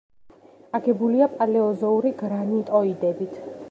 აგებულია 0.79 1.29
პალეოზოური 1.35 2.17
გრანიტოიდებით. 2.25 3.43